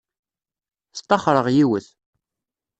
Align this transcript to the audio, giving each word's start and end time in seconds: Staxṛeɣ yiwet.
Staxṛeɣ 0.99 1.47
yiwet. 1.55 1.87